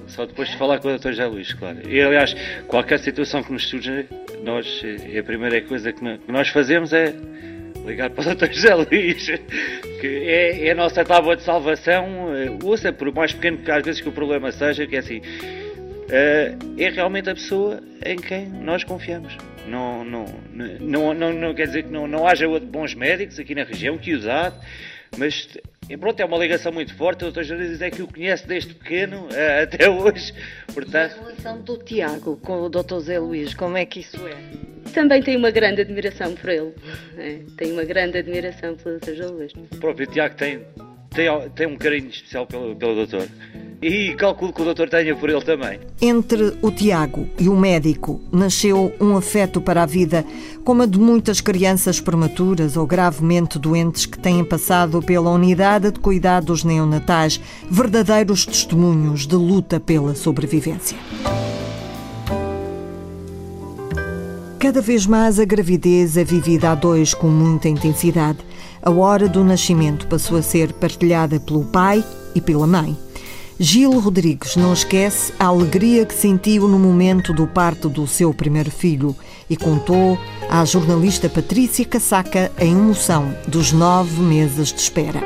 [0.06, 1.12] Só depois de falar com o Dr.
[1.12, 1.78] Zé Luís, claro.
[1.88, 2.34] E aliás,
[2.68, 4.06] qualquer situação que nos surja,
[4.42, 4.82] nós,
[5.18, 7.14] a primeira coisa que nós fazemos é
[7.84, 8.52] ligar para o Dr.
[8.52, 9.26] José Luís,
[10.00, 12.32] que é, é, a nossa tábua de salvação.
[12.62, 15.20] Ouça, por mais pequeno que às vezes que o problema seja, que é assim,
[16.10, 19.36] eh, é realmente a pessoa em quem nós confiamos.
[19.66, 20.26] Não, não,
[20.80, 24.12] não, não, não quer dizer que não, não haja bons médicos aqui na região que
[24.28, 24.52] há,
[25.16, 25.48] mas
[26.00, 27.24] pronto, é uma ligação muito forte.
[27.24, 27.42] O Dr.
[27.42, 30.32] José é que o conhece desde pequeno eh, até hoje.
[30.72, 31.12] Portanto...
[31.12, 32.98] a relação do Tiago com o Dr.
[33.00, 34.36] Zé Luís, como é que isso é?
[34.92, 36.72] Também tenho uma grande admiração por ele.
[37.18, 39.14] É, tenho uma grande admiração pelo Dr.
[39.14, 39.52] José Luís.
[39.52, 40.64] O próprio Tiago tem,
[41.14, 43.28] tem, tem um carinho especial pelo, pelo doutor
[43.80, 45.78] e calculo que o doutor tenha por ele também.
[46.00, 50.24] Entre o Tiago e o médico nasceu um afeto para a vida,
[50.64, 56.00] como a de muitas crianças prematuras ou gravemente doentes que têm passado pela unidade de
[56.00, 57.38] cuidados neonatais,
[57.70, 60.96] verdadeiros testemunhos de luta pela sobrevivência.
[64.58, 68.38] Cada vez mais a gravidez é vivida a dois com muita intensidade.
[68.84, 72.94] A hora do nascimento passou a ser partilhada pelo pai e pela mãe.
[73.58, 78.70] Gil Rodrigues não esquece a alegria que sentiu no momento do parto do seu primeiro
[78.70, 79.16] filho
[79.48, 80.18] e contou
[80.50, 85.22] à jornalista Patrícia Casaca a emoção dos nove meses de espera.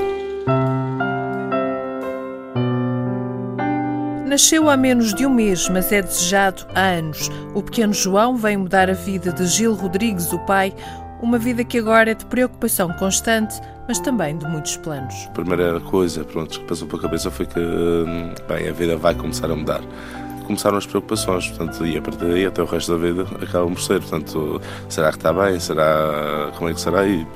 [4.24, 7.28] Nasceu há menos de um mês, mas é desejado há anos.
[7.54, 10.72] O pequeno João vem mudar a vida de Gil Rodrigues, o pai,
[11.20, 15.14] uma vida que agora é de preocupação constante, mas também de muitos planos.
[15.26, 19.14] A primeira coisa pronto, que passou pela cabeça foi que hum, bem, a vida vai
[19.14, 19.80] começar a mudar.
[20.44, 23.82] Começaram as preocupações, portanto, e a partir daí até o resto da vida acabam por
[23.82, 24.00] ser.
[24.00, 25.60] Portanto, será que está bem?
[25.60, 27.06] Será como é que será?
[27.06, 27.26] E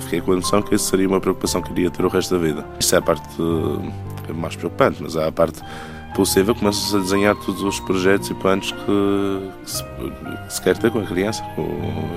[0.00, 2.44] fiquei com a noção que isso seria uma preocupação que iria ter o resto da
[2.44, 2.64] vida.
[2.80, 3.92] Isso é a parte hum,
[4.34, 5.60] mais preocupante, mas há a parte
[6.14, 10.76] possível, começa-se a desenhar todos os projetos e planos que, que, se, que se, quer
[10.76, 11.42] ter com a criança.
[11.54, 11.62] Com,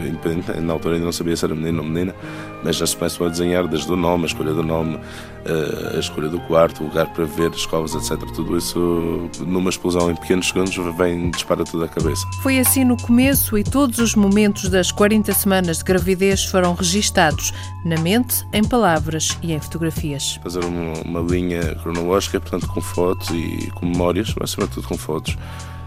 [0.05, 2.15] independente, na altura ainda não sabia se era menino ou menina,
[2.63, 4.99] mas já se começam a desenhar desde o nome, a escolha do nome,
[5.45, 8.17] eh, a escolha do quarto, o lugar para ver, escolas, etc.
[8.33, 12.25] Tudo isso, numa explosão em pequenos segundos, vem dispara tudo à cabeça.
[12.41, 17.51] Foi assim no começo e todos os momentos das 40 semanas de gravidez foram registados
[17.83, 20.39] na mente, em palavras e em fotografias.
[20.41, 25.37] Fazer uma, uma linha cronológica, portanto, com fotos e com memórias, mas sobretudo com fotos.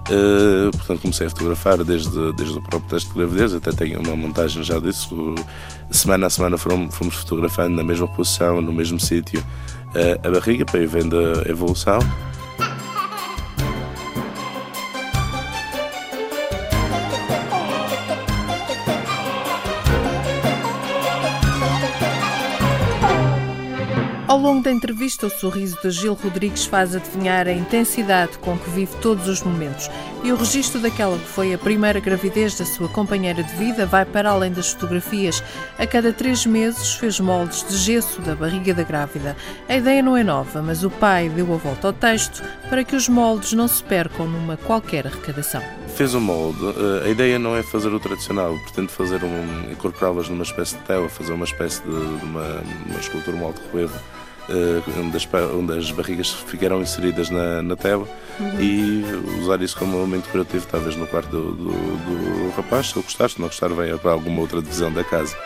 [0.09, 4.15] Uh, portanto, comecei a fotografar desde, desde o próprio teste de gravidez, até tenho uma
[4.15, 5.35] montagem já disso.
[5.91, 10.65] Semana a semana fomos, fomos fotografando na mesma posição, no mesmo sítio, uh, a barriga,
[10.65, 11.99] para ir vendo a evolução.
[24.47, 28.95] Longo da entrevista, o sorriso de Gil Rodrigues faz adivinhar a intensidade com que vive
[29.03, 29.91] todos os momentos.
[30.23, 34.05] E o registro daquela que foi a primeira gravidez da sua companheira de vida vai
[34.05, 35.43] para além das fotografias.
[35.77, 39.37] A cada três meses fez moldes de gesso da barriga da grávida.
[39.69, 42.95] A ideia não é nova, mas o pai deu a volta ao texto para que
[42.95, 45.63] os moldes não se percam numa qualquer arrecadação
[45.97, 46.61] fez o molde.
[46.63, 50.83] Eh, a ideia não é fazer o tradicional, pretendo fazer um, incorporá-las numa espécie de
[50.83, 53.99] tela, fazer uma espécie de, de uma, uma escultura, um alto relevo
[54.99, 58.07] onde as, onde as barrigas ficaram inseridas na, na tela
[58.39, 58.61] uhum.
[58.61, 59.05] e
[59.41, 62.89] usar isso como elemento decorativo, talvez no quarto do, do, do rapaz.
[62.89, 65.37] Se ele gostar, se não gostar, venha para alguma outra divisão da casa.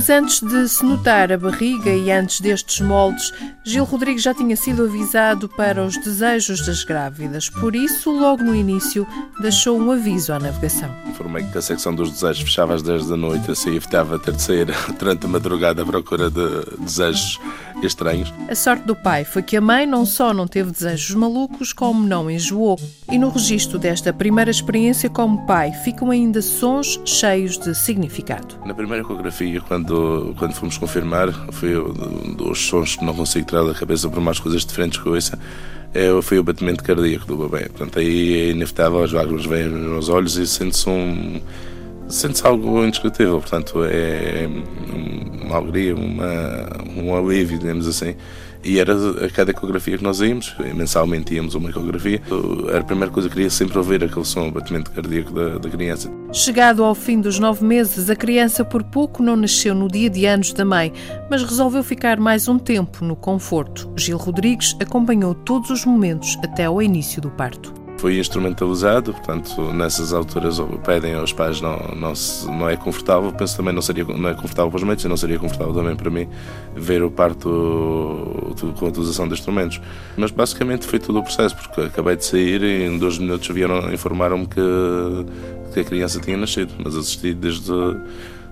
[0.00, 4.56] Mas antes de se notar a barriga e antes destes moldes, Gil Rodrigues já tinha
[4.56, 7.50] sido avisado para os desejos das grávidas.
[7.50, 9.06] Por isso, logo no início,
[9.42, 10.90] deixou um aviso à navegação.
[11.06, 14.40] Informei que a secção dos desejos fechava às 10 da noite, assim evitava ter de
[14.40, 17.38] sair durante a madrugada à procura de desejos
[17.82, 18.32] estranhos.
[18.48, 22.06] A sorte do pai foi que a mãe não só não teve desejos malucos, como
[22.06, 22.78] não enjoou.
[23.10, 28.58] E no registro desta primeira experiência como pai, ficam ainda sons cheios de significado.
[28.64, 29.89] Na primeira ecografia, quando,
[30.38, 34.38] quando fomos confirmar, foi um dos sons que não consigo tirar da cabeça por mais
[34.38, 35.38] coisas diferentes que ouça,
[35.92, 37.68] é, foi o batimento cardíaco do bebê.
[37.68, 41.40] Portanto, aí é inevitável, as lágrimas vêm nos olhos e sente-se um
[42.08, 44.48] sente-se algo indescritível, portanto é
[45.44, 48.14] uma alegria, uma, um alívio, digamos assim.
[48.62, 48.94] E era
[49.24, 52.20] a cada ecografia que nós íamos, mensalmente íamos uma ecografia,
[52.68, 55.68] era a primeira coisa que queria sempre ouvir aquele som, o batimento cardíaco da, da
[55.68, 56.10] criança.
[56.32, 60.26] Chegado ao fim dos nove meses, a criança por pouco não nasceu no dia de
[60.26, 60.92] anos da mãe,
[61.30, 63.90] mas resolveu ficar mais um tempo no conforto.
[63.96, 70.14] Gil Rodrigues acompanhou todos os momentos até ao início do parto foi instrumentalizado, portanto, nessas
[70.14, 72.14] alturas pedem aos pais não, não,
[72.46, 75.18] não é confortável, penso também não seria não é confortável para os médicos e não
[75.18, 76.26] seria confortável também para mim
[76.74, 79.82] ver o parto com a utilização de instrumentos.
[80.16, 83.92] Mas basicamente foi todo o processo, porque acabei de sair e em dois minutos vieram
[83.92, 84.60] informaram-me que,
[85.74, 87.70] que a criança tinha nascido, mas assisti desde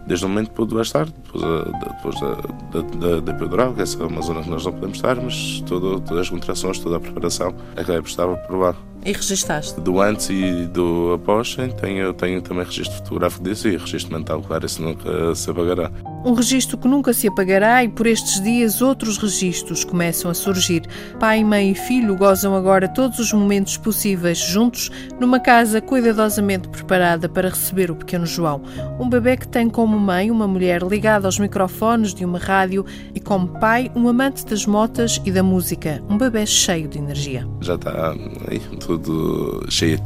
[0.08, 1.44] desde o momento que pude estar, depois,
[1.90, 2.34] depois da,
[2.72, 5.62] da, da, da epidural, que essa é uma zona que nós não podemos estar, mas
[5.66, 8.74] todo, todas as contrações, toda a preparação, acabei por estar lá.
[9.04, 9.80] E registaste?
[9.80, 14.66] Do antes e do após, tenho, tenho também registro fotográfico disso e registro mental, claro,
[14.66, 15.90] isso nunca se apagará.
[16.24, 20.82] Um registro que nunca se apagará e por estes dias outros registros começam a surgir.
[21.20, 27.28] Pai, mãe e filho gozam agora todos os momentos possíveis juntos numa casa cuidadosamente preparada
[27.28, 28.60] para receber o pequeno João.
[28.98, 32.84] Um bebê que tem como mãe uma mulher ligada aos microfones de uma rádio
[33.14, 36.02] e como pai um amante das motas e da música.
[36.10, 37.46] Um bebê cheio de energia.
[37.60, 38.10] Já está
[38.48, 39.98] aí, tudo cheio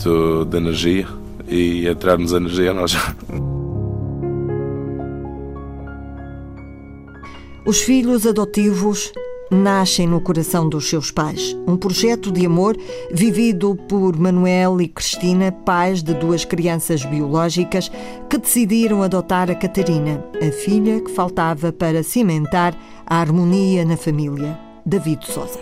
[0.44, 1.06] de energia
[1.46, 2.96] e a tirar-nos energia nós.
[7.64, 9.12] Os filhos adotivos
[9.52, 11.56] nascem no coração dos seus pais.
[11.64, 12.76] Um projeto de amor
[13.12, 17.88] vivido por Manuel e Cristina, pais de duas crianças biológicas
[18.28, 24.58] que decidiram adotar a Catarina, a filha que faltava para cimentar a harmonia na família.
[24.84, 25.60] David Souza.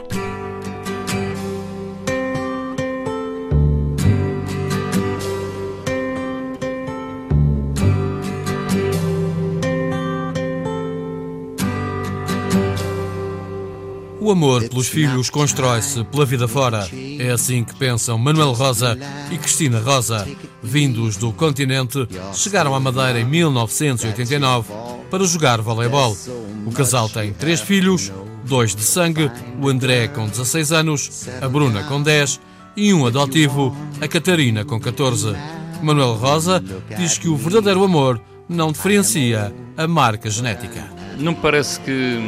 [14.21, 16.87] O amor pelos filhos constrói-se pela vida fora.
[17.19, 18.99] É assim que pensam Manuel Rosa
[19.31, 20.29] e Cristina Rosa.
[20.63, 24.73] Vindos do continente, chegaram à Madeira em 1989
[25.11, 26.15] para jogar voleibol.
[26.67, 28.13] O casal tem três filhos,
[28.45, 32.41] dois de sangue, o André com 16 anos, a Bruna com 10
[32.77, 35.35] e um adotivo, a Catarina com 14.
[35.83, 36.63] Manuel Rosa
[36.97, 40.85] diz que o verdadeiro amor não diferencia a marca genética.
[41.19, 42.19] Não me parece que,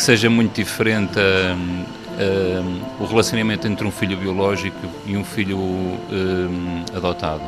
[0.00, 5.58] que seja muito diferente a, a, o relacionamento entre um filho biológico e um filho
[5.60, 7.42] a, adotado.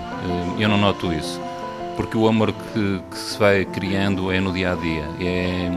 [0.59, 1.41] Eu não noto isso,
[1.97, 5.71] porque o amor que, que, se vai criando é no dia a dia, é,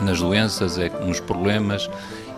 [0.00, 1.88] é nas doenças, é nos problemas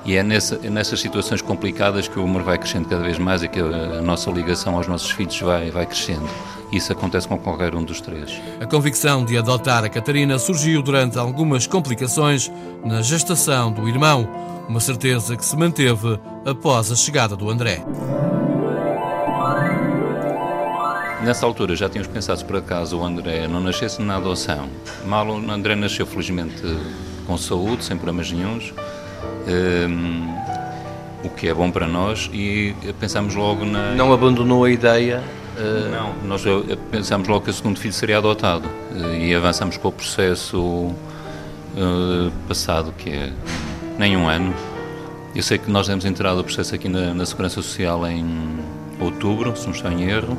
[0.05, 3.43] e é, nessa, é nessas situações complicadas que o amor vai crescendo cada vez mais
[3.43, 6.29] e que a, a nossa ligação aos nossos filhos vai, vai crescendo.
[6.73, 8.41] Isso acontece com qualquer um dos três.
[8.61, 12.51] A convicção de adotar a Catarina surgiu durante algumas complicações
[12.85, 14.29] na gestação do irmão,
[14.69, 17.85] uma certeza que se manteve após a chegada do André.
[21.23, 24.69] Nessa altura já tínhamos pensado se por acaso o André não nascesse na adoção.
[25.05, 26.63] Mal o André nasceu felizmente
[27.27, 29.00] com saúde, sem problemas nenhums um,
[31.23, 33.93] o que é bom para nós e pensamos logo na...
[33.93, 35.23] Não abandonou a ideia?
[35.57, 35.91] Uh...
[35.91, 38.69] Não, nós eh, pensamos logo que o segundo filho seria adotado
[39.19, 40.95] e avançamos com o processo
[42.49, 43.33] passado, que é
[43.99, 44.55] nem um ano.
[45.35, 48.59] Eu sei que nós demos entrada ao processo aqui na, na Segurança Social em
[48.99, 50.37] outubro, se não estou em erro,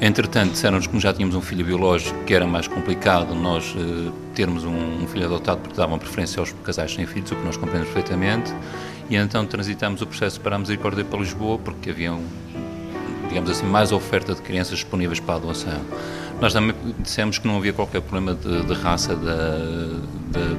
[0.00, 4.64] Entretanto, disseram-nos que já tínhamos um filho biológico, que era mais complicado nós uh, termos
[4.64, 7.92] um, um, filho adotado, porque davam preferência aos casais sem filhos, o que nós compreendemos
[7.94, 8.52] perfeitamente.
[9.08, 12.26] E então transitamos o processo para a Misericórdia para Lisboa, porque havia, um,
[13.28, 15.80] digamos assim, mais oferta de crianças disponíveis para a adoção.
[16.40, 19.58] Nós também dissemos que não havia qualquer problema de, de raça da,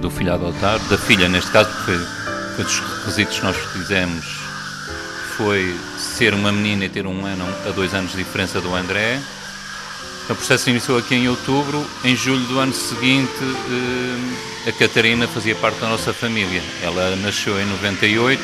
[0.02, 1.98] do filho adotado, da filha neste caso, porque foi,
[2.56, 4.45] foi dos requisitos que nós fizemos
[5.38, 9.20] foi ser uma menina e ter um ano a dois anos de diferença do André.
[10.30, 11.86] O processo iniciou aqui em outubro.
[12.04, 13.32] Em julho do ano seguinte,
[14.66, 16.62] eh, a Catarina fazia parte da nossa família.
[16.82, 18.42] Ela nasceu em 98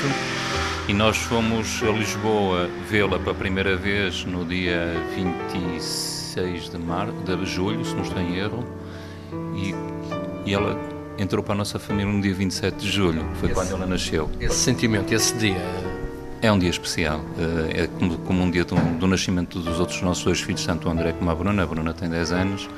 [0.87, 7.07] e nós fomos a Lisboa vê-la pela primeira vez no dia 26 de, mar...
[7.07, 8.67] de julho, se não estou em erro.
[9.55, 9.73] E,
[10.45, 10.77] e ela
[11.17, 14.29] entrou para a nossa família no dia 27 de julho, foi esse, quando ela nasceu.
[14.39, 15.61] Esse sentimento, esse dia,
[16.41, 20.01] é um dia especial, eh, é como, como um dia do, do, nascimento dos outros
[20.01, 21.63] nossos dois filhos, tanto o André como a Bruna.
[21.63, 22.69] A Bruna tem 10 anos.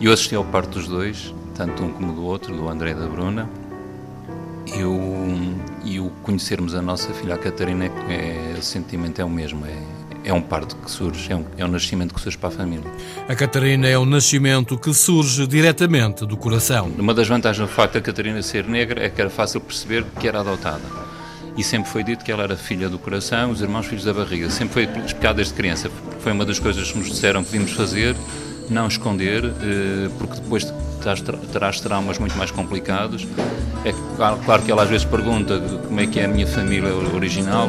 [0.00, 2.94] E eu assisti ao parto dos dois, tanto um como do outro, do André e
[2.94, 3.48] da Bruna.
[4.66, 9.30] E o, e o conhecermos a nossa filha, a Catarina, é, o sentimento é o
[9.30, 9.64] mesmo.
[9.64, 12.52] É, é um parto que surge, é um, é um nascimento que surge para a
[12.52, 12.84] família.
[13.26, 16.92] A Catarina é um nascimento que surge diretamente do coração.
[16.98, 20.28] Uma das vantagens do facto da Catarina ser negra é que era fácil perceber que
[20.28, 21.08] era adotada
[21.58, 24.48] e sempre foi dito que ela era filha do coração, os irmãos filhos da barriga.
[24.48, 25.90] Sempre foi explicado desde criança.
[26.20, 28.14] Foi uma das coisas que nos disseram que devíamos fazer,
[28.70, 30.72] não esconder, eh, porque depois
[31.50, 33.26] terás traumas muito mais complicados.
[33.84, 33.92] É
[34.44, 37.68] claro que ela às vezes pergunta como é que é a minha família original.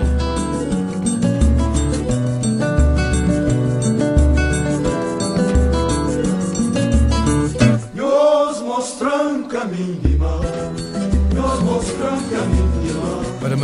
[7.96, 10.09] Nos mostram um caminho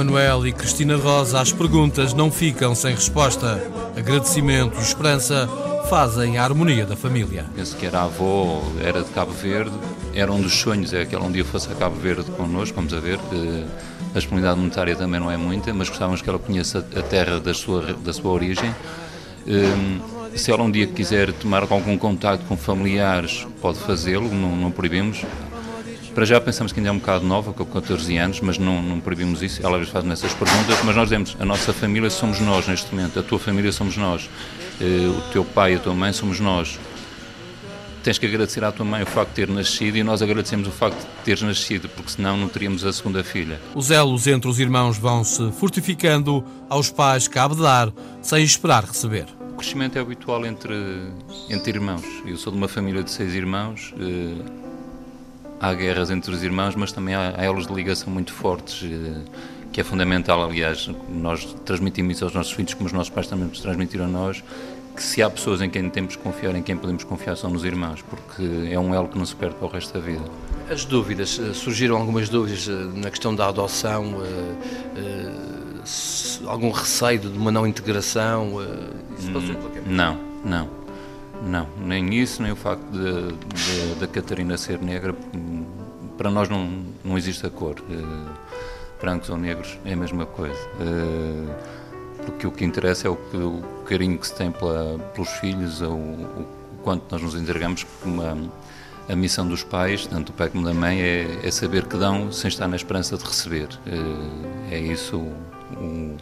[0.06, 3.60] Manuel e Cristina Rosa, as perguntas não ficam sem resposta.
[3.98, 5.50] Agradecimento e esperança
[5.90, 7.44] fazem a harmonia da família.
[7.56, 9.72] Penso que era avó, era de Cabo Verde,
[10.14, 12.94] era um dos sonhos, é que ela um dia fosse a Cabo Verde connosco, vamos
[12.94, 13.18] a ver.
[14.14, 17.56] A disponibilidade monetária também não é muita, mas gostávamos que ela conheça a terra da
[17.56, 18.76] sua, da sua origem.
[19.48, 20.00] Hum,
[20.36, 25.24] se ela um dia quiser tomar algum contato com familiares, pode fazê-lo, não, não proibimos.
[26.16, 29.02] Para já pensamos que ainda é um bocado nova, com 14 anos, mas não, não
[29.02, 29.60] proibimos isso.
[29.62, 32.96] Ela às vezes faz essas perguntas, mas nós dizemos: a nossa família somos nós neste
[32.96, 34.30] momento, a tua família somos nós,
[34.80, 36.80] eh, o teu pai e a tua mãe somos nós.
[38.02, 40.72] Tens que agradecer à tua mãe o facto de ter nascido e nós agradecemos o
[40.72, 43.60] facto de teres nascido, porque senão não teríamos a segunda filha.
[43.74, 47.92] Os elos entre os irmãos vão se fortificando, aos pais cabe dar,
[48.22, 49.26] sem esperar receber.
[49.52, 50.76] O crescimento é habitual entre,
[51.50, 52.06] entre irmãos.
[52.26, 53.94] Eu sou de uma família de seis irmãos.
[54.00, 54.65] Eh,
[55.66, 59.22] há guerras entre os irmãos, mas também há, há elos de ligação muito fortes, eh,
[59.72, 63.48] que é fundamental, aliás, nós transmitimos isso aos nossos filhos, como os nossos pais também
[63.48, 64.44] nos transmitiram a nós,
[64.96, 67.66] que se há pessoas em quem temos que confiar, em quem podemos confiar, são nos
[67.66, 70.24] irmãos, porque é um elo que não se perde para o resto da vida.
[70.70, 74.22] As dúvidas, eh, surgiram algumas dúvidas eh, na questão da adoção,
[76.48, 78.62] algum receio de uma não integração?
[79.18, 79.56] Isso hum,
[79.88, 80.86] não, não.
[81.44, 82.86] Não, nem isso, nem o facto
[84.00, 85.14] da Catarina ser negra.
[86.18, 87.76] Para nós não, não existe a cor.
[87.80, 88.30] Uh,
[89.02, 90.60] brancos ou negros é a mesma coisa.
[90.80, 91.54] Uh,
[92.26, 95.82] porque o que interessa é o, que, o carinho que se tem pela, pelos filhos,
[95.82, 96.48] o, o,
[96.84, 97.86] quanto nós nos entregamos.
[98.04, 98.38] Uma,
[99.08, 102.32] a missão dos pais, tanto do pai como da mãe, é, é, saber que dão
[102.32, 103.70] sem estar na esperança de receber.
[103.86, 106.18] Uh, é isso o,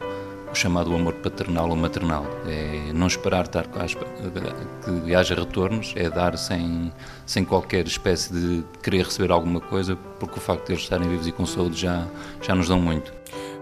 [0.54, 2.26] o chamado amor paternal ou maternal.
[2.48, 6.94] É não esperar estar, que haja retornos, é dar sem,
[7.26, 11.28] sem qualquer espécie de querer receber alguma coisa, porque o facto de eles estarem vivos
[11.28, 12.08] e com saúde já,
[12.42, 13.12] já nos dão muito.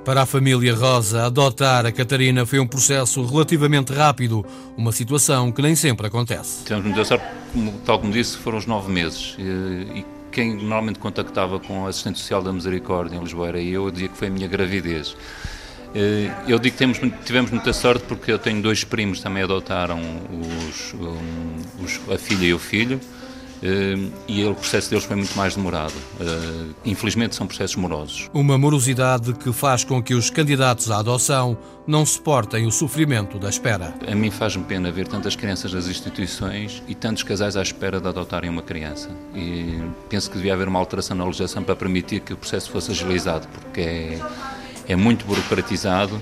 [0.03, 5.61] Para a família Rosa, adotar a Catarina foi um processo relativamente rápido, uma situação que
[5.61, 6.63] nem sempre acontece.
[6.63, 7.25] Tivemos muita sorte,
[7.85, 9.35] tal como disse, foram os nove meses.
[9.37, 13.85] E, e quem normalmente contactava com a assistente social da Misericórdia em Lisboa era eu,
[13.85, 15.15] eu dizia que foi a minha gravidez.
[15.93, 19.43] Eh, eu digo que temos, tivemos muita sorte porque eu tenho dois primos que também
[19.43, 19.99] adotaram
[20.69, 20.95] os,
[21.83, 22.99] os, a filha e o filho
[23.61, 25.93] eh, e o processo deles foi muito mais demorado.
[26.19, 28.29] Eh, infelizmente são processos morosos.
[28.33, 33.49] Uma morosidade que faz com que os candidatos à adoção não suportem o sofrimento da
[33.49, 33.93] espera.
[34.07, 38.07] A mim faz-me pena ver tantas crianças nas instituições e tantos casais à espera de
[38.07, 39.09] adotarem uma criança.
[39.35, 42.91] E penso que devia haver uma alteração na legislação para permitir que o processo fosse
[42.91, 44.19] agilizado, porque é
[44.91, 46.21] é muito burocratizado,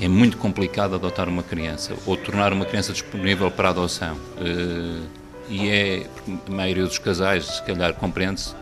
[0.00, 4.18] é muito complicado adotar uma criança ou tornar uma criança disponível para adoção.
[4.38, 6.06] Eh, e é,
[6.46, 8.54] a maioria dos casais, se calhar compreende-se,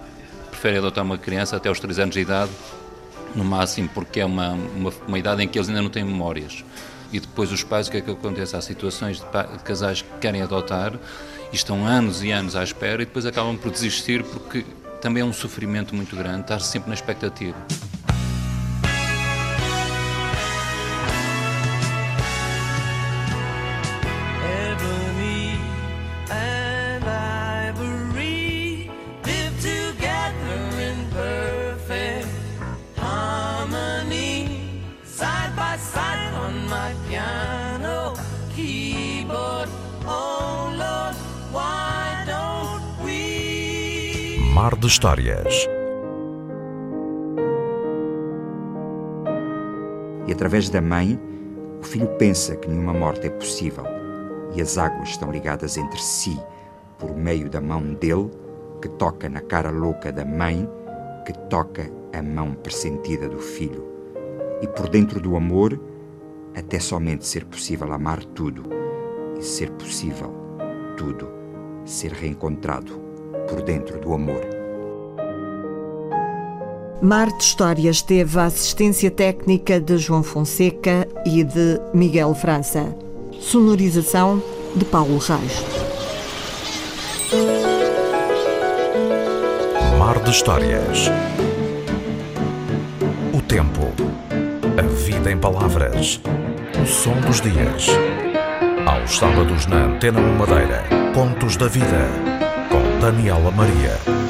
[0.50, 2.50] prefere adotar uma criança até aos 3 anos de idade,
[3.34, 6.64] no máximo, porque é uma, uma, uma, idade em que eles ainda não têm memórias.
[7.12, 8.56] E depois os pais, o que é que acontece?
[8.56, 10.92] Há situações de, de casais que querem adotar
[11.52, 14.64] e estão anos e anos à espera e depois acabam por desistir porque
[15.00, 17.56] também é um sofrimento muito grande estar sempre na expectativa.
[44.62, 45.68] Mar de Histórias.
[50.24, 51.20] E através da mãe,
[51.80, 53.82] o filho pensa que nenhuma morte é possível
[54.54, 56.40] e as águas estão ligadas entre si
[56.96, 58.30] por meio da mão dele,
[58.80, 60.70] que toca na cara louca da mãe,
[61.26, 63.84] que toca a mão pressentida do filho.
[64.62, 65.76] E por dentro do amor,
[66.54, 68.62] até somente ser possível amar tudo
[69.36, 70.32] e ser possível
[70.96, 71.28] tudo
[71.84, 73.02] ser reencontrado
[73.48, 74.51] por dentro do amor.
[77.02, 82.96] Mar de Histórias teve a assistência técnica de João Fonseca e de Miguel França.
[83.40, 84.40] Sonorização
[84.76, 85.64] de Paulo Reis.
[89.98, 91.10] Mar de Histórias.
[93.34, 93.80] O tempo.
[94.78, 96.20] A vida em palavras.
[96.80, 97.88] O som dos dias.
[98.86, 100.84] Aos sábados na Antena 1 Madeira.
[101.12, 102.08] Contos da Vida.
[102.70, 104.21] Com Daniela Maria.